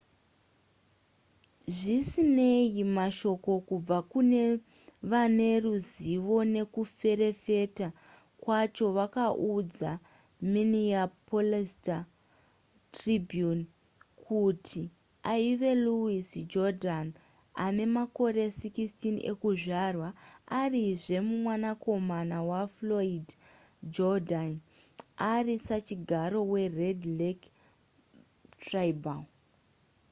zvisinei 1.77 2.73
mashoko 2.97 3.51
kubva 3.67 3.99
kune 4.11 4.41
vane 5.11 5.49
ruzivo 5.63 6.37
nezvekuferefeta 6.53 7.87
kwacho 8.41 8.85
vakaudza 8.97 9.91
minneapolis 10.53 11.67
star-tribune 11.75 13.63
kuti 14.25 14.81
aive 15.31 15.71
louis 15.85 16.29
jourdan 16.51 17.07
ane 17.63 17.85
makore 17.97 18.43
16 18.59 19.21
ekuzvarwa 19.31 20.09
arizve 20.61 21.17
mwanakomana 21.43 22.37
wafloyd 22.49 23.27
jourdain 23.95 24.53
ari 25.33 25.55
sachigaro 25.67 26.39
wered 26.53 27.01
lake 27.19 27.47
tribal 28.63 29.21